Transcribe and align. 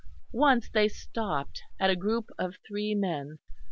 Once 0.33 0.67
they 0.67 0.87
stopped, 0.87 1.61
at 1.79 1.91
a 1.91 1.95
group 1.95 2.31
of 2.39 2.55
three 2.67 2.95
men. 2.95 3.37